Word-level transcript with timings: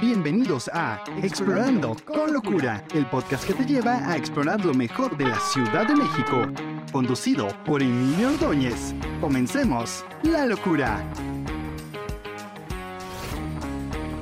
Bienvenidos 0.00 0.70
a 0.72 1.02
Explorando 1.22 1.96
con 2.04 2.32
Locura, 2.32 2.84
el 2.94 3.04
podcast 3.06 3.44
que 3.44 3.54
te 3.54 3.64
lleva 3.64 3.96
a 4.08 4.16
explorar 4.16 4.64
lo 4.64 4.72
mejor 4.72 5.16
de 5.16 5.24
la 5.26 5.38
Ciudad 5.40 5.86
de 5.86 5.96
México. 5.96 6.46
Conducido 6.92 7.48
por 7.64 7.82
Emilio 7.82 8.30
Ordóñez. 8.30 8.94
Comencemos 9.20 10.04
la 10.22 10.46
locura. 10.46 11.02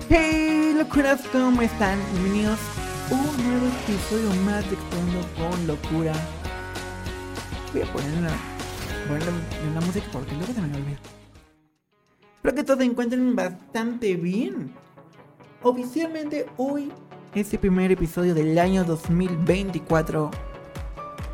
Hey, 0.09 0.75
locuras, 0.77 1.21
¿cómo 1.31 1.61
están? 1.63 1.99
Bienvenidos 2.13 2.59
a 3.11 3.15
un 3.15 3.49
nuevo 3.49 3.67
episodio 3.85 4.31
más 4.45 4.69
de 4.71 4.77
Explorando 4.77 5.29
con 5.35 5.67
Locura. 5.67 6.15
Voy 7.73 7.83
a 7.83 7.93
poner 7.93 8.19
una, 8.19 8.31
poner 9.09 9.23
la 9.75 9.81
música 9.81 10.07
porque 10.11 10.33
luego 10.33 10.53
se 10.53 10.61
me 10.63 10.77
olvida. 10.77 11.26
Espero 12.47 12.63
que 12.63 12.65
todos 12.65 12.79
se 12.79 12.85
encuentren 12.85 13.35
bastante 13.35 14.15
bien. 14.15 14.73
Oficialmente 15.65 16.47
hoy 16.57 16.93
es 17.35 17.53
el 17.53 17.59
primer 17.59 17.91
episodio 17.91 18.37
del 18.37 18.57
año 18.57 18.85
2024. 18.85 20.31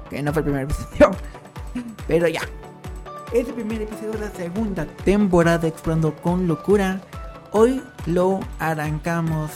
Que 0.08 0.22
no 0.22 0.32
fue 0.32 0.40
el 0.40 0.44
primer 0.44 0.62
episodio. 0.62 1.10
Pero 2.08 2.28
ya. 2.28 2.40
Es 3.30 3.46
el 3.46 3.52
primer 3.52 3.82
episodio 3.82 4.12
de 4.12 4.20
la 4.20 4.30
segunda 4.30 4.86
temporada 5.04 5.58
de 5.58 5.68
Explorando 5.68 6.16
con 6.16 6.48
Locura. 6.48 7.02
Hoy 7.50 7.82
lo 8.06 8.40
arrancamos. 8.58 9.50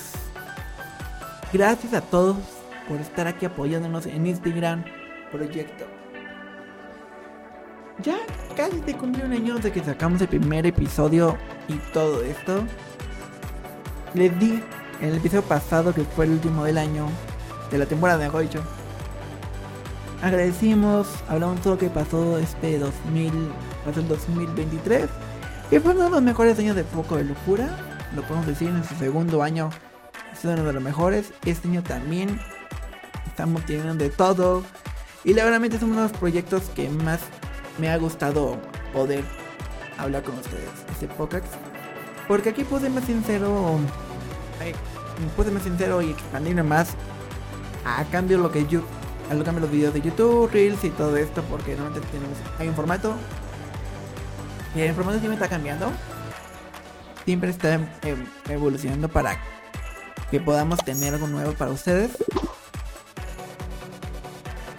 Gracias 1.55 1.95
a 1.95 2.03
todos 2.03 2.37
por 2.87 3.01
estar 3.01 3.27
aquí 3.29 3.47
apoyándonos 3.47 4.05
en 4.05 4.27
este 4.27 4.51
gran 4.51 4.85
proyecto. 5.33 5.96
Ya 8.03 8.19
casi 8.57 8.81
se 8.85 8.95
cumplió 8.95 9.25
un 9.25 9.33
año 9.33 9.59
de 9.59 9.73
que 9.73 9.83
sacamos 9.83 10.21
el 10.21 10.29
primer 10.29 10.67
episodio 10.67 11.37
y 11.69 11.75
todo 11.93 12.23
esto. 12.23 12.63
Les 14.15 14.39
di 14.39 14.63
en 15.01 15.09
el 15.09 15.17
episodio 15.17 15.43
pasado, 15.43 15.95
que 15.95 16.03
fue 16.05 16.27
el 16.27 16.33
último 16.33 16.65
del 16.65 16.79
año, 16.79 17.09
de 17.71 17.79
la 17.79 17.87
temporada 17.87 18.19
de 18.19 18.29
Goicho. 18.29 18.63
Agradecimos, 20.23 21.07
hablamos 21.29 21.61
todo 21.61 21.75
lo 21.75 21.79
que 21.79 21.89
pasó 21.89 22.39
este 22.39 22.79
2000, 22.79 23.33
pasó 23.85 24.01
el 24.01 24.09
2023. 24.09 25.09
Que 25.71 25.81
fue 25.81 25.93
uno 25.93 26.05
de 26.05 26.11
los 26.11 26.23
mejores 26.23 26.59
años 26.59 26.77
de 26.77 26.85
Foco 26.85 27.17
de 27.17 27.25
Locura. 27.25 27.69
Lo 28.15 28.23
podemos 28.23 28.47
decir 28.47 28.69
en 28.69 28.85
su 28.85 28.95
segundo 28.97 29.43
año. 29.43 29.71
Es 30.33 30.45
uno 30.45 30.63
de 30.63 30.73
los 30.73 30.83
mejores. 30.83 31.33
Este 31.45 31.69
año 31.69 31.83
también 31.83 32.41
estamos 33.27 33.65
teniendo 33.67 33.95
de 33.95 34.11
todo. 34.11 34.63
Y 35.25 35.35
la 35.35 35.45
verdad 35.45 35.65
es 35.65 35.83
uno 35.83 35.97
de 35.97 36.03
los 36.03 36.13
proyectos 36.13 36.63
que 36.75 36.89
más 36.89 37.21
me 37.79 37.91
ha 37.91 37.97
gustado 37.99 38.57
poder 38.93 39.25
hablar 39.99 40.23
con 40.23 40.39
ustedes. 40.39 40.69
Este 40.93 41.09
podcast. 41.09 41.47
Porque 42.29 42.51
aquí 42.51 42.65
puedo 42.65 42.83
ser 42.83 42.91
más 42.91 43.05
sincero. 43.05 43.79
Puedo 45.35 45.49
ser 45.49 45.53
más 45.53 45.63
sincero 45.63 46.03
y 46.03 46.11
expandirme 46.11 46.63
más. 46.63 46.91
A 47.85 48.05
cambio 48.05 48.39
lo 48.39 48.51
que 48.51 48.67
yo. 48.67 48.83
A 49.31 49.35
lo 49.35 49.45
cambio 49.45 49.63
los 49.63 49.71
videos 49.71 49.95
de 49.95 50.01
YouTube, 50.03 50.51
Reels 50.53 50.83
y 50.85 50.91
todo 50.91 51.17
esto. 51.17 51.43
Porque 51.51 51.75
normalmente 51.75 52.09
tenemos. 52.09 52.37
Hay 52.59 52.69
un 52.69 52.75
formato. 52.75 53.15
Y 54.75 54.81
el 54.81 54.95
formato 54.95 55.19
siempre 55.19 55.35
está 55.37 55.49
cambiando. 55.49 55.91
Siempre 57.25 57.51
está 57.51 57.75
em- 57.75 58.27
evolucionando 58.49 59.09
para 59.09 59.37
que 60.31 60.41
podamos 60.41 60.79
tener 60.85 61.15
algo 61.15 61.27
nuevo 61.27 61.53
para 61.53 61.71
ustedes. 61.71 62.11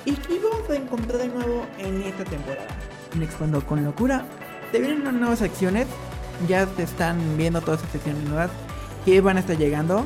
¿Y 0.06 0.14
qué 0.14 0.40
vamos 0.40 0.70
a 0.70 0.76
encontrar 0.76 1.18
de 1.18 1.28
nuevo 1.28 1.66
en 1.78 2.02
esta 2.04 2.24
temporada? 2.24 2.68
En 3.18 3.24
Expando 3.24 3.66
con 3.66 3.84
Locura. 3.84 4.26
Te 4.72 4.80
vienen 4.80 5.02
unas 5.02 5.14
nuevas 5.16 5.40
secciones. 5.40 5.88
Ya 6.48 6.68
te 6.68 6.84
están 6.84 7.18
viendo 7.36 7.62
todas 7.62 7.80
esas 7.80 7.94
secciones 7.94 8.24
nuevas 8.26 8.52
que 9.06 9.20
van 9.22 9.38
a 9.38 9.40
estar 9.40 9.58
llegando. 9.58 10.06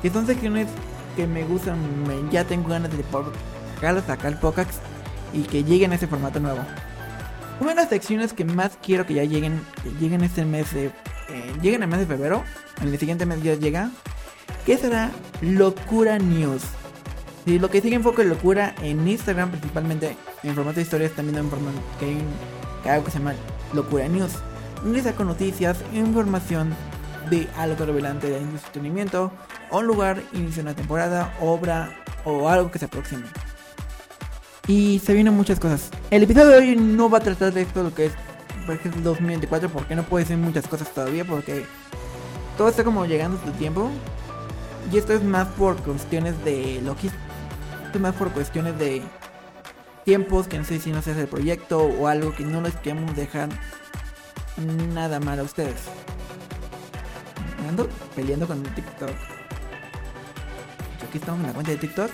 Que 0.00 0.10
son 0.10 0.26
secciones 0.26 0.68
que 1.16 1.26
me 1.26 1.42
gustan. 1.42 1.78
ya 2.30 2.44
tengo 2.44 2.68
ganas 2.68 2.90
de 2.96 3.02
sacarlas 3.74 4.08
acá 4.08 4.28
al 4.28 4.38
podcast 4.38 4.70
y 5.32 5.42
que 5.42 5.64
lleguen 5.64 5.90
a 5.90 5.96
ese 5.96 6.06
formato 6.06 6.38
nuevo. 6.38 6.60
Una 7.60 7.70
de 7.70 7.76
las 7.76 7.88
secciones 7.88 8.32
que 8.32 8.44
más 8.44 8.78
quiero 8.80 9.04
que 9.04 9.14
ya 9.14 9.24
lleguen, 9.24 9.60
lleguen 10.00 10.22
este 10.22 10.44
mes 10.44 10.72
de. 10.72 10.86
eh, 10.86 10.92
lleguen 11.60 11.82
el 11.82 11.88
mes 11.88 11.98
de 11.98 12.06
febrero. 12.06 12.44
En 12.80 12.88
el 12.88 12.98
siguiente 12.98 13.26
mes 13.26 13.42
ya 13.42 13.54
llega. 13.54 13.90
Que 14.64 14.76
será 14.76 15.10
Locura 15.40 16.18
News. 16.18 16.62
Sí, 17.44 17.58
lo 17.58 17.70
que 17.70 17.80
sigue 17.80 17.96
en 17.96 18.02
foco 18.02 18.22
de 18.22 18.28
locura 18.28 18.74
en 18.82 19.06
Instagram, 19.06 19.50
principalmente 19.50 20.16
en 20.42 20.54
formato 20.54 20.76
de 20.76 20.82
historias, 20.82 21.12
también 21.12 21.38
en 21.38 21.50
formato 21.50 21.78
que 21.98 22.04
hay 22.06 22.12
un- 22.14 22.88
algo 22.90 23.04
que 23.04 23.10
se 23.10 23.18
llama 23.18 23.34
Locura 23.72 24.06
News. 24.08 24.32
Donde 24.82 25.02
saco 25.02 25.24
noticias, 25.24 25.78
información 25.92 26.74
de 27.30 27.48
algo 27.56 27.84
revelante 27.84 28.28
de 28.28 28.38
entretenimiento, 28.38 29.32
un 29.70 29.86
lugar, 29.86 30.22
inicio 30.32 30.56
de 30.62 30.70
una 30.70 30.74
temporada, 30.74 31.34
obra 31.40 31.96
o 32.24 32.48
algo 32.48 32.70
que 32.70 32.78
se 32.78 32.84
aproxime. 32.84 33.24
Y 34.68 35.00
se 35.04 35.12
vienen 35.12 35.34
muchas 35.34 35.58
cosas. 35.58 35.90
El 36.10 36.22
episodio 36.22 36.48
de 36.48 36.56
hoy 36.58 36.76
no 36.76 37.10
va 37.10 37.18
a 37.18 37.20
tratar 37.20 37.52
de 37.52 37.62
esto, 37.62 37.82
lo 37.82 37.94
que 37.94 38.06
es 38.06 38.12
por 38.66 38.76
ejemplo, 38.76 38.98
el 38.98 39.04
2024, 39.04 39.68
porque 39.70 39.96
no 39.96 40.04
puede 40.04 40.24
ser 40.24 40.36
muchas 40.36 40.68
cosas 40.68 40.88
todavía, 40.94 41.24
porque 41.24 41.64
todo 42.56 42.68
está 42.68 42.84
como 42.84 43.04
llegando 43.06 43.40
a 43.40 43.44
su 43.44 43.50
tiempo. 43.52 43.90
Y 44.92 44.98
esto 44.98 45.12
es 45.14 45.22
más 45.24 45.48
por 45.48 45.76
cuestiones 45.78 46.44
de 46.44 46.80
logística. 46.84 47.20
Más 48.00 48.14
por 48.14 48.32
cuestiones 48.32 48.76
de 48.78 49.02
tiempos, 50.04 50.48
que 50.48 50.58
no 50.58 50.64
sé 50.64 50.80
si 50.80 50.90
no 50.90 51.02
se 51.02 51.12
hace 51.12 51.20
el 51.20 51.28
proyecto 51.28 51.84
o 51.84 52.08
algo 52.08 52.34
que 52.34 52.44
no 52.44 52.60
les 52.60 52.74
queremos 52.76 53.14
dejar 53.14 53.48
nada 54.92 55.20
mal 55.20 55.38
a 55.38 55.42
ustedes. 55.42 55.76
Ando 57.68 57.88
peleando 58.16 58.46
con 58.46 58.64
el 58.64 58.74
TikTok. 58.74 59.10
Aquí 61.06 61.18
estamos 61.18 61.40
en 61.42 61.46
la 61.46 61.52
cuenta 61.52 61.70
de 61.70 61.78
TikTok. 61.78 62.10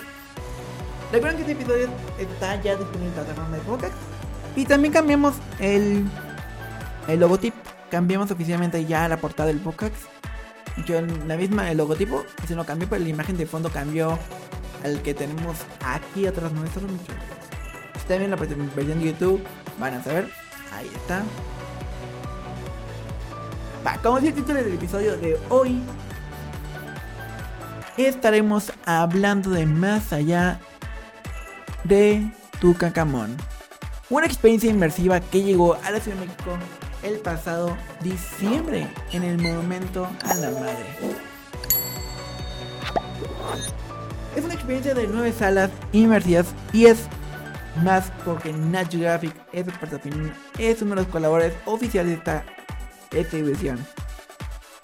Recuerden 1.12 1.36
que 1.36 1.50
este 1.50 1.62
episodio 1.62 1.88
está 2.18 2.60
ya 2.60 2.76
disponible 2.76 3.08
en 3.08 3.16
la 3.16 3.22
plataforma 3.22 3.56
de 3.56 3.62
podcast. 3.62 3.94
Y 4.56 4.64
también 4.66 4.92
cambiamos 4.92 5.36
el, 5.58 6.04
el 7.06 7.20
logotipo. 7.20 7.56
Cambiamos 7.90 8.30
oficialmente 8.30 8.84
ya 8.84 9.08
la 9.08 9.16
portada 9.16 9.46
del 9.46 9.60
podcast. 9.60 9.94
Yo 10.86 10.98
en 10.98 11.28
la 11.28 11.36
misma, 11.36 11.70
el 11.70 11.78
logotipo, 11.78 12.24
se 12.46 12.54
no 12.54 12.66
cambió, 12.66 12.88
pero 12.88 13.02
la 13.02 13.08
imagen 13.08 13.36
de 13.36 13.46
fondo 13.46 13.70
cambió 13.70 14.18
al 14.84 15.02
que 15.02 15.14
tenemos 15.14 15.56
aquí 15.84 16.26
atrás 16.26 16.52
nuestro. 16.52 16.82
muchachos. 16.82 17.14
Si 18.06 18.14
ven 18.14 18.30
la 18.30 18.36
versión 18.36 18.70
de 18.74 19.04
YouTube, 19.04 19.42
van 19.78 19.94
a 19.94 20.02
saber. 20.02 20.30
Ahí 20.72 20.90
está. 20.94 21.22
Va, 23.86 23.96
como 24.02 24.18
dice 24.18 24.28
el 24.30 24.34
título 24.34 24.62
del 24.62 24.74
episodio 24.74 25.16
de 25.16 25.38
hoy, 25.50 25.82
estaremos 27.96 28.72
hablando 28.86 29.50
de 29.50 29.66
más 29.66 30.12
allá 30.12 30.60
de 31.84 32.30
Tucacamón. 32.60 33.36
Una 34.10 34.26
experiencia 34.26 34.70
inmersiva 34.70 35.20
que 35.20 35.42
llegó 35.42 35.74
a 35.74 35.90
la 35.90 36.00
Ciudad 36.00 36.18
de 36.18 36.26
México 36.26 36.56
el 37.02 37.18
pasado 37.18 37.76
diciembre 38.00 38.86
en 39.12 39.22
el 39.22 39.38
Monumento 39.38 40.08
a 40.24 40.34
la 40.34 40.50
Madre. 40.50 40.86
Es 44.38 44.44
una 44.44 44.54
experiencia 44.54 44.94
de 44.94 45.08
nueve 45.08 45.32
salas 45.32 45.68
inmersivas 45.90 46.46
y 46.72 46.86
es 46.86 47.08
más 47.82 48.12
porque 48.24 48.52
Nat 48.52 48.88
Geographic 48.88 49.34
es, 49.52 49.66
es 50.60 50.80
uno 50.80 50.94
de 50.94 51.02
los 51.02 51.08
colaboradores 51.08 51.58
oficiales 51.64 52.12
de 52.12 52.18
esta 52.18 52.44
exhibición. 53.10 53.84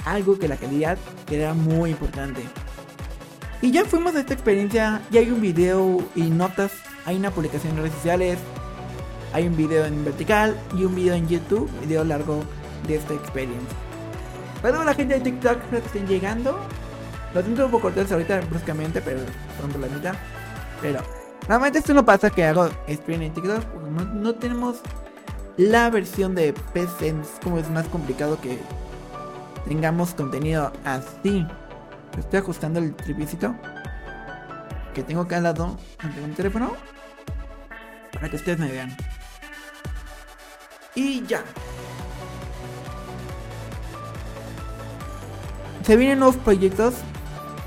Algo 0.07 0.41
que 0.41 0.49
la 0.49 0.57
calidad 0.57 0.99
era 1.31 1.55
muy 1.55 1.91
importante. 1.91 2.43
Y 3.63 3.71
ya 3.71 3.85
fuimos 3.85 4.17
a 4.17 4.21
esta 4.21 4.35
experiencia, 4.35 5.01
ya 5.13 5.21
hay 5.21 5.31
un 5.31 5.41
video 5.41 6.03
y 6.17 6.23
notas, 6.23 6.73
hay 7.07 7.15
una 7.15 7.31
publicación 7.31 7.75
en 7.75 7.79
redes 7.79 7.93
sociales, 7.93 8.39
hay 9.33 9.47
un 9.47 9.57
video 9.57 9.85
en 9.85 10.05
vertical 10.05 10.59
y 10.77 10.85
un 10.85 10.97
video 10.97 11.15
en 11.15 11.29
YouTube, 11.29 11.71
video 11.81 12.03
largo 12.03 12.43
de 12.89 12.97
esta 12.97 13.15
experiencia. 13.15 13.79
Para 14.61 14.75
toda 14.75 14.85
la 14.85 14.95
gente 14.95 15.15
de 15.15 15.21
TikTok 15.21 15.71
que 15.71 15.77
estén 15.77 16.09
llegando, 16.09 16.59
lo 17.35 17.43
siento 17.43 17.65
un 17.65 17.71
poco 17.73 17.83
cortés 17.83 18.11
ahorita 18.13 18.41
bruscamente, 18.43 19.01
pero 19.03 19.21
por 19.61 19.81
la 19.81 19.89
mitad. 19.89 20.15
Pero 20.81 21.01
normalmente 21.43 21.81
esto 21.81 21.93
no 21.93 22.05
pasa 22.05 22.31
que 22.31 22.45
hago 22.45 22.69
stream 22.89 23.23
en 23.23 23.35
TikTok, 23.35 23.65
porque 23.65 23.91
no, 23.91 24.05
no 24.05 24.35
tenemos 24.37 24.81
la 25.57 25.91
versión 25.91 26.35
de 26.35 26.53
PC, 26.73 27.09
es 27.09 27.41
como 27.43 27.59
es 27.59 27.69
más 27.71 27.87
complicado 27.89 28.41
que 28.41 28.59
tengamos 29.67 30.15
contenido 30.15 30.73
así. 30.85 31.47
Estoy 32.19 32.39
ajustando 32.39 32.79
el 32.79 32.95
tripicito 32.95 33.55
que 34.95 35.03
tengo 35.03 35.23
acá 35.23 35.39
al 35.39 35.43
lado 35.43 35.77
ante 35.99 36.21
mi 36.21 36.33
teléfono 36.35 36.77
para 38.13 38.29
que 38.29 38.37
ustedes 38.37 38.61
me 38.61 38.71
vean. 38.71 38.97
Y 40.95 41.27
ya. 41.27 41.43
Se 45.85 45.97
vienen 45.97 46.21
nuevos 46.21 46.37
proyectos 46.37 46.95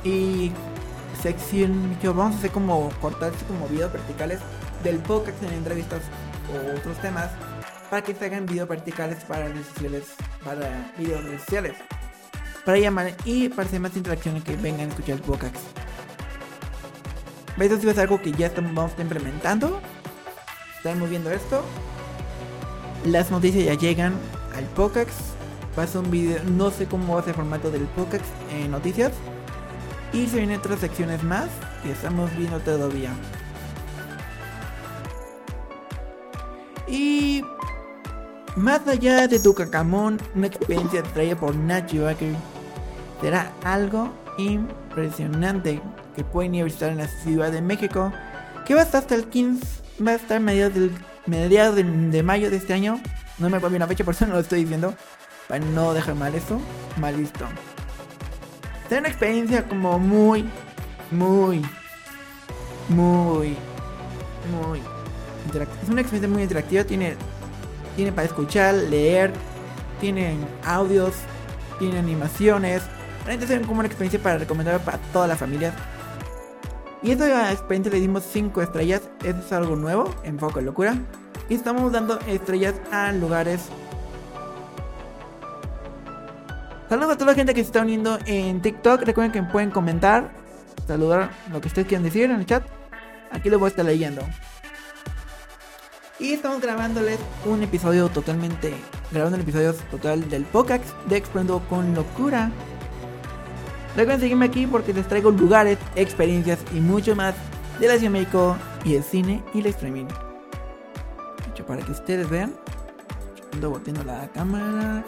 y 0.04 0.52
sección 1.22 1.98
vamos 2.04 2.36
a 2.36 2.38
hacer 2.38 2.52
como 2.52 2.90
cortar 3.02 3.34
así 3.34 3.44
como 3.46 3.68
videos 3.68 3.92
verticales 3.92 4.40
del 4.84 4.98
podcast 5.00 5.42
en 5.44 5.54
entrevistas 5.54 6.02
o 6.52 6.78
otros 6.78 6.98
temas 7.00 7.30
para 7.90 8.04
que 8.04 8.14
se 8.14 8.26
hagan 8.26 8.46
videos 8.46 8.68
verticales 8.68 9.24
para 9.24 9.48
redes 9.48 9.68
sociales, 9.68 10.04
para 10.44 10.92
videos 10.98 11.24
sociales. 11.42 11.74
para 12.66 12.80
llamar 12.80 13.14
y 13.24 13.48
para 13.48 13.68
hacer 13.68 13.80
más 13.80 13.96
interacciones 13.96 14.44
que 14.44 14.58
vengan 14.58 14.88
a 14.88 14.90
escuchar 14.90 15.16
el 15.16 15.22
podcast. 15.22 15.56
Eso 17.58 17.80
sí 17.80 17.90
es 17.90 17.98
algo 17.98 18.22
que 18.22 18.32
ya 18.34 18.48
estamos 18.48 18.92
implementando. 19.00 19.80
Estamos 20.76 21.10
viendo 21.10 21.32
esto. 21.32 21.64
Las 23.06 23.32
noticias 23.32 23.66
ya 23.66 23.74
llegan 23.74 24.14
al 24.56 24.66
podcast. 24.66 25.18
Pasa 25.76 26.00
un 26.00 26.12
video, 26.12 26.44
no 26.44 26.70
sé 26.72 26.88
cómo 26.88 27.16
va 27.16 27.22
a 27.22 27.24
ser 27.24 27.30
el 27.32 27.36
formato 27.36 27.72
del 27.72 27.84
podcast 27.84 28.26
en 28.52 28.72
noticias. 28.72 29.14
Y 30.18 30.26
se 30.26 30.38
vienen 30.38 30.58
otras 30.58 30.80
secciones 30.80 31.22
más 31.22 31.48
que 31.84 31.92
estamos 31.92 32.36
viendo 32.36 32.60
todavía. 32.62 33.12
Y 36.88 37.44
más 38.56 38.88
allá 38.88 39.28
de 39.28 39.40
tu 39.40 39.54
cacamón, 39.54 40.20
una 40.34 40.48
experiencia 40.48 41.04
traída 41.04 41.36
por 41.36 41.56
Nachi 41.56 42.00
Baker 42.00 42.34
será 43.22 43.54
algo 43.64 44.12
impresionante 44.40 45.80
que 46.16 46.24
pueden 46.24 46.56
ir 46.56 46.62
a 46.64 46.66
visitar 46.66 46.90
en 46.90 46.98
la 46.98 47.08
Ciudad 47.08 47.52
de 47.52 47.62
México, 47.62 48.12
que 48.66 48.74
va 48.74 48.82
a 48.82 48.86
estar 48.86 49.04
hasta 49.04 49.14
el 49.14 49.26
15, 49.26 50.04
va 50.04 50.14
a 50.14 50.16
estar 50.16 50.42
mediados, 50.42 50.74
del, 50.74 50.92
mediados 51.28 51.76
de, 51.76 52.24
mayo 52.24 52.50
de 52.50 52.58
este 52.58 52.74
año. 52.74 53.00
No 53.38 53.52
me 53.52 53.58
acuerdo 53.58 53.74
bien 53.74 53.82
la 53.82 53.88
fecha, 53.88 54.04
por 54.04 54.16
eso 54.16 54.26
no 54.26 54.34
lo 54.34 54.40
estoy 54.40 54.62
diciendo, 54.62 54.96
para 55.48 55.64
no 55.64 55.94
dejar 55.94 56.16
mal 56.16 56.34
eso, 56.34 56.60
mal 57.00 57.16
visto. 57.16 57.46
Será 58.88 59.02
una 59.02 59.10
experiencia 59.10 59.68
como 59.68 60.00
muy, 60.00 60.46
muy, 61.12 61.62
muy, 62.90 63.58
muy 64.52 64.82
interactiva. 65.46 65.82
Es 65.84 65.90
una 65.90 66.02
experiencia 66.02 66.30
muy 66.30 66.44
interactiva, 66.44 66.84
tiene, 66.84 67.16
tiene 67.96 68.12
para 68.12 68.28
escuchar, 68.28 68.76
leer, 68.76 69.34
tienen 70.00 70.46
audios, 70.64 71.16
tiene 71.80 72.00
animaciones. 72.00 72.82
Realmente 73.26 73.54
es 73.54 73.68
como 73.68 73.80
una 73.80 73.88
experiencia 73.88 74.22
para 74.22 74.38
recomendar 74.38 74.80
para 74.80 74.98
toda 75.12 75.28
la 75.28 75.36
familia. 75.36 75.74
Y 77.04 77.12
esta 77.12 77.52
experiencia 77.52 77.92
le 77.92 78.00
dimos 78.00 78.24
5 78.32 78.62
estrellas. 78.62 79.02
Eso 79.24 79.40
es 79.40 79.52
algo 79.52 79.76
nuevo 79.76 80.10
en 80.24 80.40
Foco 80.40 80.60
de 80.60 80.66
Locura. 80.66 80.96
Y 81.50 81.56
estamos 81.56 81.92
dando 81.92 82.20
estrellas 82.22 82.76
a 82.92 83.12
lugares. 83.12 83.70
Saludos 86.90 87.12
a 87.12 87.18
toda 87.18 87.32
la 87.32 87.36
gente 87.36 87.54
que 87.54 87.62
se 87.62 87.68
está 87.68 87.82
uniendo 87.82 88.18
en 88.26 88.62
TikTok. 88.62 89.02
Recuerden 89.02 89.34
que 89.34 89.44
pueden 89.44 89.72
comentar, 89.72 90.32
saludar 90.88 91.32
lo 91.52 91.60
que 91.60 91.68
ustedes 91.68 91.86
quieran 91.86 92.04
decir 92.04 92.24
en 92.24 92.32
el 92.32 92.46
chat. 92.46 92.64
Aquí 93.30 93.50
lo 93.50 93.60
voy 93.60 93.68
a 93.68 93.70
estar 93.70 93.84
leyendo. 93.84 94.22
Y 96.18 96.32
estamos 96.32 96.62
grabándoles 96.62 97.20
un 97.46 97.62
episodio 97.62 98.08
totalmente. 98.08 98.74
Grabando 99.12 99.36
un 99.36 99.42
episodio 99.42 99.74
total 99.92 100.30
del 100.30 100.46
Pocax 100.46 100.94
de 101.10 101.18
Explorando 101.18 101.60
con 101.70 101.94
Locura. 101.94 102.52
Recuerden 103.98 104.22
seguirme 104.22 104.46
aquí 104.46 104.66
porque 104.66 104.94
les 104.94 105.08
traigo 105.08 105.32
lugares, 105.32 105.78
experiencias 105.96 106.60
y 106.74 106.80
mucho 106.80 107.18
más 107.18 107.36
de 107.80 107.88
la 107.88 107.98
Ciudad 107.98 108.14
de 108.14 108.20
México 108.20 108.56
y 108.86 108.96
el 108.96 109.04
cine 109.04 109.44
y 109.54 109.60
el 109.60 109.66
streaming. 109.68 110.06
hecho 111.52 111.66
para 111.66 111.82
que 111.82 111.92
ustedes 111.92 112.30
vean. 112.30 112.56
Ando 113.52 113.72
volteando 113.72 114.04
la 114.06 114.28
cámara. 114.30 115.04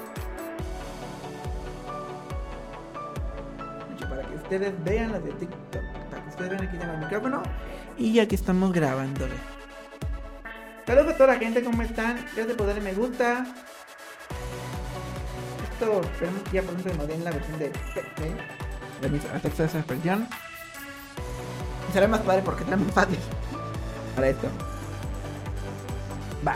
Ustedes 4.49 4.73
vean 4.83 5.11
las 5.11 5.23
de 5.23 5.31
TikTok. 5.33 5.81
Para 6.09 6.27
ustedes 6.27 6.49
vean 6.49 6.63
aquí 6.63 6.77
tengo 6.77 6.93
el 6.93 6.99
micrófono. 6.99 7.43
Y 7.99 8.19
aquí 8.19 8.33
estamos 8.33 8.73
grabándole. 8.73 9.35
Saludos 10.87 11.13
a 11.13 11.17
toda 11.17 11.33
la 11.33 11.39
gente, 11.39 11.63
¿cómo 11.63 11.83
están? 11.83 12.25
Gracias 12.35 12.57
por 12.57 12.65
darle 12.65 12.81
me 12.81 12.93
gusta. 12.93 13.45
Esto, 15.71 16.01
esperemos 16.01 16.41
que 16.43 16.51
ya 16.51 16.63
pronto 16.63 16.93
nos 16.95 17.07
den 17.07 17.23
la 17.23 17.31
versión 17.31 17.59
de 17.59 17.67
efectos 17.67 19.57
de 19.57 19.65
esa 19.65 19.77
expresión. 19.77 20.27
será 21.93 22.07
más 22.07 22.21
padre 22.21 22.41
porque 22.43 22.63
es 22.63 22.69
más 22.69 22.91
fácil 22.91 23.19
para 24.15 24.29
esto. 24.29 24.47
Va. 26.45 26.55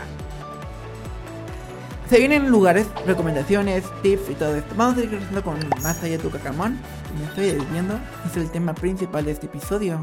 Se 2.10 2.18
vienen 2.18 2.50
lugares, 2.50 2.88
recomendaciones, 3.06 3.84
tips 4.02 4.30
y 4.30 4.34
todo 4.34 4.56
esto. 4.56 4.74
Vamos 4.76 4.98
a 4.98 5.02
ir 5.02 5.10
creciendo 5.10 5.44
con 5.44 5.60
más 5.80 6.02
allá 6.02 6.16
de 6.16 6.18
tu 6.18 6.30
cacamón. 6.30 6.80
Me 7.18 7.24
estoy 7.24 7.44
desviando. 7.46 7.98
Es 8.26 8.36
el 8.36 8.50
tema 8.50 8.74
principal 8.74 9.24
de 9.24 9.32
este 9.32 9.46
episodio. 9.46 10.02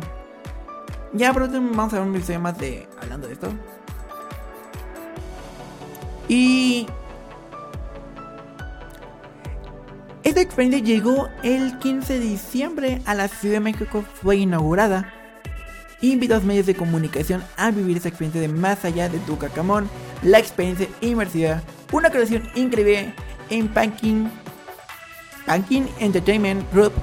Ya 1.13 1.33
pronto 1.33 1.59
vamos 1.61 1.93
a 1.93 1.99
ver 1.99 2.07
un 2.07 2.15
episodio 2.15 2.39
más 2.39 2.57
de 2.57 2.87
hablando 3.01 3.27
de 3.27 3.33
esto. 3.33 3.51
Y 6.27 6.87
Esta 10.31 10.39
experiencia 10.39 10.81
llegó 10.81 11.29
el 11.41 11.77
15 11.79 12.13
de 12.13 12.19
diciembre 12.19 13.01
a 13.05 13.15
la 13.15 13.27
Ciudad 13.27 13.55
de 13.55 13.59
México, 13.59 14.05
fue 14.21 14.37
inaugurada. 14.37 15.11
Invito 15.99 16.35
a 16.35 16.37
los 16.37 16.45
medios 16.45 16.67
de 16.67 16.75
comunicación 16.75 17.43
a 17.57 17.71
vivir 17.71 17.97
esa 17.97 18.09
experiencia 18.09 18.39
de 18.39 18.47
más 18.47 18.85
allá 18.85 19.09
de 19.09 19.17
tu 19.19 19.37
cacamón, 19.37 19.89
la 20.21 20.39
experiencia 20.39 20.87
inmersiva, 21.01 21.61
una 21.91 22.11
creación 22.11 22.43
increíble 22.55 23.13
en 23.49 23.67
Panking, 23.67 24.31
Panking 25.51 25.89
Entertainment 25.99 26.63
Group 26.71 26.93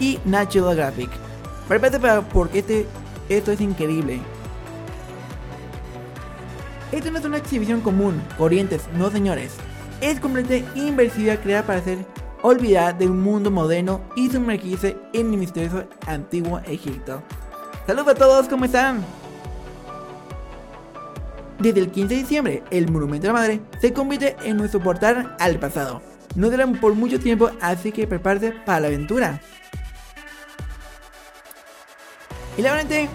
y 0.00 0.18
National 0.24 0.74
Graphic. 0.74 1.08
Prepárate 1.68 2.00
para 2.00 2.22
porque 2.22 2.58
este, 2.58 2.88
esto 3.28 3.52
es 3.52 3.60
increíble. 3.60 4.18
Esto 6.90 7.12
no 7.12 7.20
es 7.20 7.24
una 7.24 7.36
exhibición 7.36 7.80
común, 7.80 8.20
corrientes, 8.36 8.88
no 8.94 9.12
señores. 9.12 9.52
Es 10.00 10.18
completamente 10.18 10.68
inversiva 10.74 11.36
creada 11.36 11.62
para 11.68 11.80
ser 11.80 11.98
olvidar 12.42 12.98
de 12.98 13.06
un 13.06 13.20
mundo 13.20 13.48
moderno 13.48 14.00
y 14.16 14.28
sumergirse 14.28 14.96
en 15.12 15.32
el 15.32 15.38
misterioso 15.38 15.84
antiguo 16.08 16.58
Egipto. 16.66 17.22
Saludos 17.86 18.08
a 18.08 18.14
todos, 18.16 18.48
¿cómo 18.48 18.64
están? 18.64 19.04
Desde 21.60 21.78
el 21.78 21.92
15 21.92 22.12
de 22.12 22.20
diciembre, 22.22 22.62
el 22.72 22.90
Monumento 22.90 23.28
de 23.28 23.32
la 23.32 23.38
Madre 23.38 23.60
se 23.80 23.92
convierte 23.92 24.34
en 24.42 24.56
nuestro 24.56 24.80
portal 24.80 25.36
al 25.38 25.60
pasado. 25.60 26.07
No 26.34 26.50
duran 26.50 26.74
por 26.80 26.94
mucho 26.94 27.18
tiempo, 27.18 27.50
así 27.60 27.92
que 27.92 28.06
prepárate 28.06 28.52
para 28.52 28.80
la 28.80 28.86
aventura. 28.88 29.40
Y 32.56 32.62
la 32.62 32.72
verdad, 32.72 33.08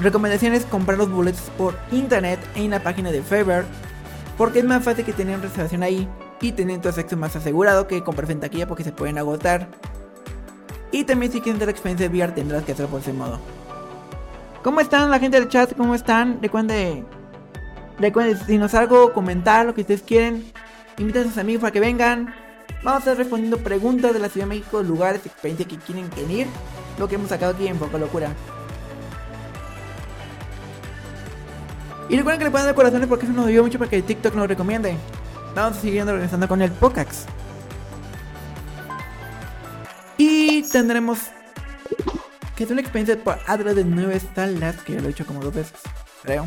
recomendaciones 0.00 0.64
comprar 0.66 0.98
los 0.98 1.10
boletos 1.10 1.50
por 1.56 1.76
internet 1.90 2.38
en 2.54 2.70
la 2.70 2.80
página 2.80 3.10
de 3.10 3.22
Faber, 3.22 3.64
porque 4.38 4.60
es 4.60 4.64
más 4.64 4.84
fácil 4.84 5.04
que 5.04 5.12
tener 5.12 5.40
reservación 5.40 5.82
ahí 5.82 6.08
y 6.40 6.52
tener 6.52 6.80
tu 6.80 6.88
acceso 6.88 7.16
más 7.16 7.34
asegurado 7.36 7.86
que 7.86 8.02
comprar 8.02 8.30
en 8.30 8.40
taquilla 8.40 8.68
porque 8.68 8.84
se 8.84 8.92
pueden 8.92 9.18
agotar. 9.18 9.68
Y 10.92 11.04
también 11.04 11.32
si 11.32 11.40
quieres 11.40 11.58
tener 11.58 11.68
la 11.68 11.72
experiencia 11.72 12.08
de 12.08 12.16
VR 12.16 12.32
tendrás 12.32 12.64
que 12.64 12.72
hacerlo 12.72 12.90
por 12.90 13.00
ese 13.00 13.12
modo. 13.12 13.40
¿Cómo 14.62 14.80
están 14.80 15.10
la 15.10 15.18
gente 15.18 15.38
del 15.38 15.48
chat? 15.48 15.76
¿Cómo 15.76 15.94
están? 15.94 16.40
Recuerden, 16.40 17.04
recuerden 17.98 18.38
si 18.46 18.58
nos 18.58 18.74
algo, 18.74 19.12
comentar 19.12 19.66
lo 19.66 19.74
que 19.74 19.82
ustedes 19.82 20.02
quieren. 20.02 20.44
Inviten 20.98 21.22
a 21.22 21.26
sus 21.26 21.38
amigos 21.38 21.60
para 21.60 21.72
que 21.72 21.80
vengan. 21.80 22.32
Vamos 22.84 22.98
a 22.98 22.98
estar 22.98 23.16
respondiendo 23.16 23.56
preguntas 23.58 24.12
de 24.12 24.18
la 24.18 24.28
Ciudad 24.28 24.46
de 24.46 24.56
México, 24.56 24.82
lugares, 24.82 25.24
experiencias 25.24 25.66
que 25.66 25.78
quieren 25.78 26.10
venir. 26.14 26.46
Lo 26.98 27.08
que 27.08 27.14
hemos 27.14 27.30
sacado 27.30 27.54
aquí 27.54 27.66
en 27.66 27.78
Poco 27.78 27.98
Locura. 27.98 28.30
Y 32.10 32.16
recuerden 32.16 32.38
que 32.38 32.44
le 32.44 32.50
pueden 32.50 32.66
dar 32.66 32.74
corazones 32.74 33.08
porque 33.08 33.24
eso 33.24 33.34
nos 33.34 33.46
ayuda 33.46 33.62
mucho 33.62 33.78
para 33.78 33.90
que 33.90 34.02
TikTok 34.02 34.34
nos 34.34 34.46
recomiende. 34.46 34.96
Vamos 35.54 35.78
siguiendo 35.78 36.12
regresando 36.12 36.46
con 36.46 36.60
el 36.60 36.70
Pocax. 36.70 37.24
Y 40.18 40.62
tendremos 40.64 41.18
que 42.54 42.64
es 42.64 42.70
una 42.70 42.82
experiencia 42.82 43.18
por 43.18 43.38
Adra 43.46 43.72
de 43.72 43.84
nueve 43.84 44.20
salas, 44.34 44.76
que 44.82 44.92
ya 44.92 45.00
lo 45.00 45.08
he 45.08 45.10
hecho 45.10 45.26
como 45.26 45.40
dos 45.40 45.54
veces, 45.54 45.72
creo. 46.22 46.46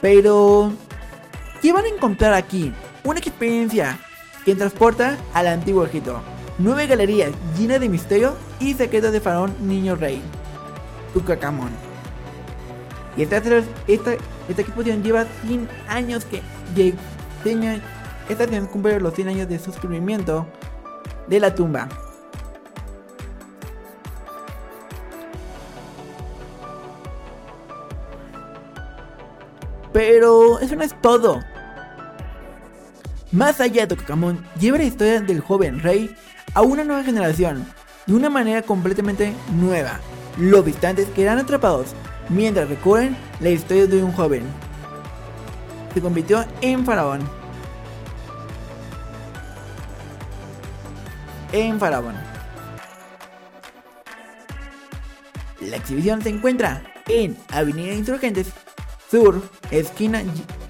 Pero, 0.00 0.72
¿qué 1.62 1.72
van 1.72 1.86
a 1.86 1.88
encontrar 1.88 2.34
aquí? 2.34 2.72
Una 3.04 3.18
experiencia 3.18 3.98
que 4.46 4.54
transporta 4.54 5.18
al 5.34 5.46
antiguo 5.48 5.84
Egipto. 5.84 6.22
Nueve 6.58 6.86
galerías 6.86 7.32
llenas 7.58 7.80
de 7.80 7.88
misterio 7.90 8.34
y 8.60 8.72
secretos 8.72 9.12
de 9.12 9.20
faraón 9.20 9.54
niño 9.60 9.94
rey. 9.94 10.22
Tucacamón. 11.12 11.70
Y 13.16 13.22
esta, 13.22 13.36
esta, 13.36 14.14
esta 14.48 14.62
exposición 14.62 15.02
lleva 15.02 15.26
100 15.46 15.68
años 15.88 16.24
que 16.24 16.40
esta 18.28 18.46
tiene 18.46 18.66
cumple 18.68 18.98
los 19.00 19.14
100 19.14 19.28
años 19.28 19.48
de 19.48 19.58
suscribimiento 19.58 20.46
de 21.26 21.40
la 21.40 21.54
tumba. 21.54 21.88
Pero 29.92 30.58
eso 30.58 30.74
no 30.74 30.82
es 30.82 31.00
todo. 31.02 31.40
Más 33.34 33.60
allá 33.60 33.82
de 33.82 33.88
Tocacamón, 33.88 34.42
lleva 34.58 34.78
la 34.78 34.84
historia 34.84 35.20
del 35.20 35.40
joven 35.40 35.80
rey 35.80 36.14
a 36.54 36.62
una 36.62 36.84
nueva 36.84 37.04
generación 37.04 37.66
de 38.06 38.14
una 38.14 38.30
manera 38.30 38.62
completamente 38.62 39.34
nueva. 39.52 40.00
Los 40.38 40.64
visitantes 40.64 41.08
quedan 41.08 41.38
atrapados 41.38 41.88
mientras 42.28 42.68
recorren 42.68 43.16
la 43.40 43.50
historia 43.50 43.86
de 43.86 44.02
un 44.02 44.12
joven 44.12 44.44
se 45.92 46.00
convirtió 46.00 46.44
en 46.60 46.84
faraón. 46.84 47.20
en 51.52 51.78
Faraón. 51.78 52.16
La 55.60 55.76
exhibición 55.76 56.20
se 56.20 56.30
encuentra 56.30 56.82
en 57.06 57.36
Avenida 57.52 57.94
Insurgentes 57.94 58.48
Sur, 59.08 59.40
esquina 59.70 60.24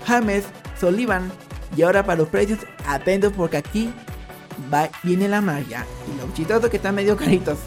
James 0.07 0.45
Sullivan. 0.79 1.33
Y 1.77 1.83
ahora 1.83 2.05
para 2.05 2.19
los 2.19 2.29
precios, 2.29 2.61
atentos 2.87 3.33
porque 3.37 3.57
aquí 3.57 3.93
va, 4.73 4.89
viene 5.03 5.29
la 5.29 5.41
magia. 5.41 5.87
Y 6.13 6.21
los 6.21 6.33
chistosos 6.35 6.71
que 6.71 6.77
están 6.77 6.95
medio 6.95 7.17
caritos. 7.17 7.59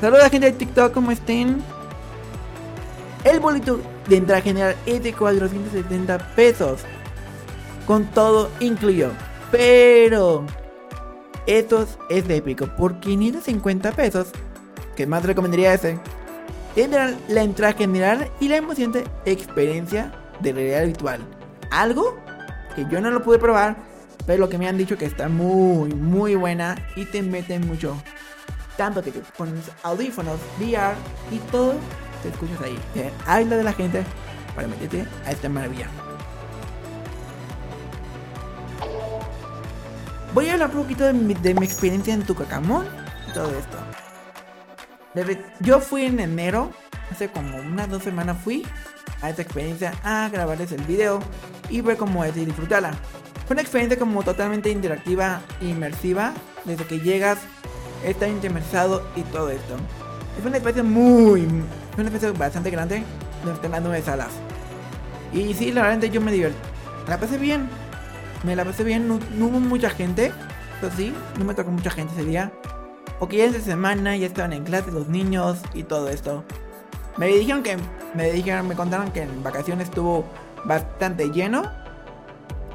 Saludos 0.00 0.30
gente 0.30 0.50
de 0.50 0.58
TikTok, 0.58 0.92
¿cómo 0.92 1.10
estén? 1.10 1.62
El 3.24 3.40
boleto 3.40 3.80
de 4.08 4.16
entrada 4.16 4.42
general 4.42 4.76
es 4.86 5.02
de 5.02 5.12
470 5.12 6.18
pesos. 6.34 6.80
Con 7.86 8.04
todo 8.06 8.50
incluido. 8.60 9.10
Pero 9.50 10.44
esto 11.46 11.86
es 12.10 12.28
de 12.28 12.36
épico. 12.36 12.66
Por 12.76 13.00
550 13.00 13.92
pesos. 13.92 14.28
Que 14.96 15.06
más 15.06 15.24
recomendaría 15.24 15.74
ese. 15.74 15.98
Tendrán 16.74 17.16
la 17.28 17.42
entrada 17.42 17.72
general 17.72 18.30
y 18.38 18.48
la 18.48 18.56
emocionante 18.56 19.04
experiencia 19.24 20.12
de 20.40 20.52
realidad 20.52 20.84
virtual. 20.84 21.35
Algo 21.70 22.18
que 22.74 22.86
yo 22.90 23.00
no 23.00 23.10
lo 23.10 23.22
pude 23.22 23.38
probar. 23.38 23.76
Pero 24.26 24.40
lo 24.40 24.48
que 24.48 24.58
me 24.58 24.68
han 24.68 24.76
dicho 24.76 24.98
que 24.98 25.04
está 25.04 25.28
muy, 25.28 25.94
muy 25.94 26.34
buena. 26.34 26.76
Y 26.96 27.04
te 27.06 27.22
meten 27.22 27.66
mucho 27.66 27.96
tanto 28.76 29.02
que 29.02 29.10
te 29.10 29.20
pones 29.36 29.70
audífonos, 29.82 30.38
VR 30.58 30.94
y 31.30 31.38
todo 31.50 31.74
te 32.22 32.28
escuchas 32.28 32.60
ahí. 32.62 32.78
Eh, 32.94 33.10
habla 33.26 33.56
de 33.56 33.64
la 33.64 33.72
gente 33.72 34.04
para 34.54 34.68
meterte 34.68 35.06
a 35.24 35.30
esta 35.30 35.48
maravilla. 35.48 35.88
Voy 40.34 40.48
a 40.48 40.54
hablar 40.54 40.70
un 40.74 40.82
poquito 40.82 41.04
de 41.04 41.14
mi, 41.14 41.34
de 41.34 41.54
mi 41.54 41.64
experiencia 41.64 42.12
en 42.12 42.22
Tucacamón 42.22 42.86
y 43.28 43.32
todo 43.32 43.50
esto. 43.58 43.78
yo 45.60 45.80
fui 45.80 46.04
en 46.04 46.20
enero, 46.20 46.70
hace 47.10 47.30
como 47.30 47.56
unas 47.56 47.88
dos 47.88 48.02
semanas 48.02 48.36
fui 48.44 48.66
a 49.22 49.30
esta 49.30 49.42
experiencia 49.42 49.92
a 50.02 50.28
grabarles 50.28 50.72
el 50.72 50.82
video 50.82 51.20
y 51.68 51.80
ver 51.80 51.96
cómo 51.96 52.24
es 52.24 52.36
y 52.36 52.44
disfrutarla. 52.44 52.92
Fue 53.46 53.54
una 53.54 53.62
experiencia 53.62 53.98
como 53.98 54.22
totalmente 54.22 54.70
interactiva 54.70 55.40
e 55.60 55.66
inmersiva, 55.66 56.32
desde 56.64 56.84
que 56.84 56.98
llegas 56.98 57.38
está 58.04 58.28
intermersado 58.28 59.06
y 59.16 59.22
todo 59.22 59.50
esto. 59.50 59.76
Es 60.38 60.44
una 60.44 60.58
especie 60.58 60.82
muy. 60.82 61.42
Es 61.42 61.98
una 61.98 62.08
especie 62.08 62.30
bastante 62.32 62.70
grande 62.70 63.02
donde 63.42 63.54
están 63.54 63.70
las 63.70 63.82
nueve 63.82 64.02
salas. 64.02 64.30
Y 65.32 65.54
sí, 65.54 65.72
la 65.72 65.82
verdad 65.82 66.08
yo 66.08 66.20
me 66.20 66.32
divertí. 66.32 66.58
La 67.08 67.18
pasé 67.18 67.38
bien. 67.38 67.68
Me 68.42 68.54
la 68.54 68.64
pasé 68.64 68.84
bien. 68.84 69.08
No, 69.08 69.16
hubo 69.46 69.60
mucha 69.60 69.90
gente. 69.90 70.32
Eso 70.78 70.90
sí, 70.96 71.14
no 71.38 71.44
me 71.44 71.54
tocó 71.54 71.70
mucha 71.70 71.90
gente 71.90 72.12
ese 72.14 72.24
día. 72.24 72.52
Porque 73.18 73.38
ya 73.38 73.44
es 73.44 73.52
de 73.54 73.60
semana, 73.60 74.16
ya 74.16 74.26
estaban 74.26 74.52
en 74.52 74.64
clase 74.64 74.90
los 74.90 75.08
niños 75.08 75.58
y 75.72 75.84
todo 75.84 76.08
esto. 76.08 76.44
Me 77.16 77.28
dijeron 77.28 77.62
que. 77.62 77.76
Me 78.16 78.32
dijeron, 78.32 78.66
me 78.66 78.74
contaron 78.74 79.12
que 79.12 79.22
en 79.22 79.42
vacaciones 79.42 79.88
estuvo 79.88 80.24
bastante 80.64 81.28
lleno. 81.28 81.70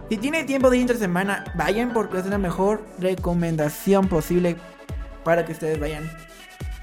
Si 0.07 0.17
tiene 0.17 0.43
tiempo 0.43 0.69
de 0.69 0.79
entre 0.79 0.97
semana, 0.97 1.45
vayan 1.55 1.93
porque 1.93 2.19
es 2.19 2.27
la 2.27 2.37
mejor 2.37 2.85
recomendación 2.99 4.07
posible 4.07 4.55
para 5.23 5.43
que 5.43 5.53
ustedes 5.53 5.79
vayan. 5.79 6.09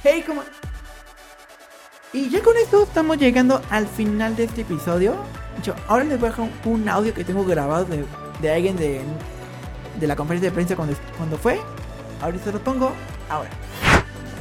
Hey, 0.03 0.25
¿cómo? 0.27 0.43
Y 2.13 2.31
ya 2.31 2.43
con 2.43 2.57
esto 2.57 2.83
estamos 2.83 3.19
llegando 3.19 3.63
al 3.71 3.87
final 3.87 4.35
de 4.35 4.45
este 4.45 4.63
episodio. 4.63 5.15
Yo, 5.63 5.75
ahora 5.87 6.05
les 6.05 6.19
voy 6.19 6.29
a 6.29 6.31
dejar 6.33 6.49
un 6.65 6.89
audio 6.89 7.15
que 7.15 7.23
tengo 7.23 7.45
grabado 7.45 7.85
de, 7.85 8.05
de 8.41 8.51
alguien 8.51 8.77
de, 8.77 9.03
de 10.01 10.07
la 10.07 10.17
conferencia 10.17 10.51
de 10.51 10.55
prensa 10.55 10.75
cuando, 10.75 10.97
cuando 11.17 11.39
fue. 11.39 11.61
Ahorita 12.21 12.51
lo 12.51 12.59
pongo 12.59 12.93
ahora. 13.29 13.51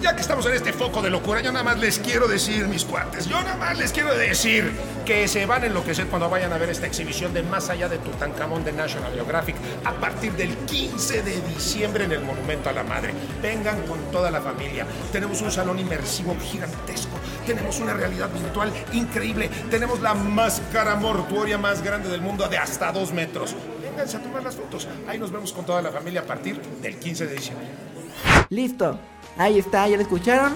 Ya 0.01 0.15
que 0.15 0.21
estamos 0.21 0.45
en 0.45 0.53
este 0.53 0.73
foco 0.73 1.01
de 1.01 1.09
locura, 1.09 1.41
yo 1.41 1.51
nada 1.51 1.63
más 1.63 1.79
les 1.79 1.97
quiero 1.97 2.27
decir, 2.27 2.67
mis 2.67 2.85
cuates, 2.85 3.27
yo 3.27 3.41
nada 3.41 3.57
más 3.57 3.77
les 3.79 3.91
quiero 3.91 4.15
decir 4.15 4.71
que 5.05 5.27
se 5.27 5.47
van 5.47 5.63
a 5.63 5.65
enloquecer 5.65 6.05
cuando 6.05 6.29
vayan 6.29 6.53
a 6.53 6.57
ver 6.59 6.69
esta 6.69 6.85
exhibición 6.85 7.33
de 7.33 7.41
Más 7.41 7.69
allá 7.69 7.89
de 7.89 7.97
Tutankamón 7.97 8.63
de 8.63 8.73
National 8.73 9.11
Geographic 9.13 9.55
a 9.85 9.93
partir 9.93 10.33
del 10.33 10.55
15 10.55 11.23
de 11.23 11.41
diciembre 11.41 12.03
en 12.03 12.11
el 12.11 12.19
Monumento 12.19 12.69
a 12.69 12.73
la 12.73 12.83
Madre. 12.83 13.11
Vengan 13.41 13.81
con 13.87 13.99
toda 14.11 14.29
la 14.29 14.39
familia. 14.39 14.85
Tenemos 15.11 15.41
un 15.41 15.51
salón 15.51 15.79
inmersivo 15.79 16.35
gigantesco. 16.39 17.17
Tenemos 17.47 17.79
una 17.79 17.93
realidad 17.93 18.29
virtual 18.29 18.71
increíble. 18.93 19.49
Tenemos 19.71 19.99
la 20.01 20.13
máscara 20.13 20.95
mortuoria 20.95 21.57
más 21.57 21.81
grande 21.81 22.09
del 22.09 22.21
mundo 22.21 22.47
de 22.47 22.59
hasta 22.59 22.91
dos 22.91 23.11
metros. 23.13 23.55
Vénganse 23.81 24.17
a 24.17 24.21
tomar 24.21 24.43
las 24.43 24.55
fotos. 24.55 24.87
Ahí 25.07 25.17
nos 25.17 25.31
vemos 25.31 25.51
con 25.53 25.65
toda 25.65 25.81
la 25.81 25.91
familia 25.91 26.21
a 26.21 26.25
partir 26.25 26.61
del 26.61 26.97
15 26.97 27.25
de 27.25 27.33
diciembre. 27.33 27.67
Listo. 28.49 28.99
Ahí 29.37 29.59
está, 29.59 29.87
ya 29.87 29.97
lo 29.97 30.03
escucharon. 30.03 30.53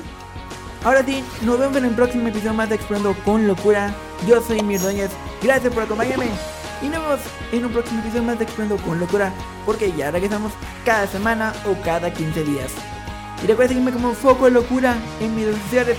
Ahora 0.84 1.04
sí, 1.06 1.24
nos 1.44 1.60
vemos 1.60 1.78
en 1.78 1.86
el 1.86 1.92
próximo 1.92 2.28
episodio 2.28 2.54
más 2.54 2.70
de 2.70 2.76
Explorando 2.76 3.16
con 3.24 3.48
Locura. 3.48 3.94
Yo 4.28 4.42
soy 4.42 4.62
Mirdoñez, 4.64 5.12
gracias 5.42 5.72
por 5.74 5.84
acompañarme. 5.84 6.26
Y 6.82 6.88
nos 6.88 7.02
vemos 7.02 7.20
en 7.52 7.66
un 7.66 7.72
próximo 7.72 8.00
episodio 8.00 8.24
más 8.24 8.40
de 8.40 8.46
Explorando 8.46 8.78
con 8.84 9.00
Locura. 9.00 9.32
Porque 9.66 9.92
ya 9.92 10.10
regresamos 10.10 10.52
cada 10.84 11.06
semana 11.06 11.54
o 11.68 11.80
cada 11.84 12.12
15 12.12 12.44
días. 12.44 12.72
Y 13.44 13.48
recuerda 13.48 13.70
seguirme 13.70 13.92
como 13.92 14.14
Foco 14.14 14.46
de 14.46 14.52
Locura 14.52 14.96
en 15.20 15.36
mis 15.36 15.46
redes 15.46 15.62
sociales 15.64 15.98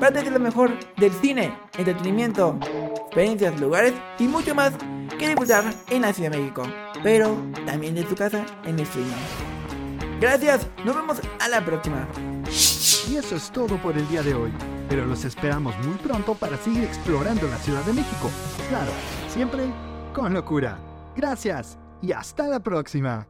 para 0.00 0.12
tener 0.12 0.32
lo 0.32 0.40
mejor 0.40 0.72
del 0.96 1.12
cine, 1.12 1.56
entretenimiento, 1.78 2.58
experiencias, 2.96 3.58
lugares 3.60 3.94
y 4.18 4.24
mucho 4.24 4.54
más 4.54 4.72
que 5.18 5.28
disfrutar 5.28 5.64
en 5.88 6.02
la 6.02 6.12
Ciudad 6.12 6.32
de 6.32 6.38
México. 6.38 6.64
Pero 7.02 7.36
también 7.64 7.94
de 7.94 8.02
tu 8.02 8.14
casa 8.14 8.44
en 8.64 8.78
el 8.78 8.80
streaming. 8.80 9.45
Gracias, 10.20 10.66
nos 10.84 10.96
vemos 10.96 11.20
a 11.40 11.48
la 11.48 11.64
próxima. 11.64 12.06
Y 13.08 13.16
eso 13.16 13.36
es 13.36 13.50
todo 13.50 13.76
por 13.76 13.96
el 13.96 14.08
día 14.08 14.22
de 14.22 14.34
hoy, 14.34 14.52
pero 14.88 15.06
los 15.06 15.24
esperamos 15.24 15.74
muy 15.84 15.96
pronto 15.96 16.34
para 16.34 16.56
seguir 16.56 16.84
explorando 16.84 17.46
la 17.46 17.58
Ciudad 17.58 17.82
de 17.84 17.92
México. 17.92 18.30
Claro, 18.68 18.90
siempre 19.28 19.64
con 20.12 20.32
locura. 20.32 20.78
Gracias 21.14 21.78
y 22.02 22.12
hasta 22.12 22.48
la 22.48 22.60
próxima. 22.60 23.24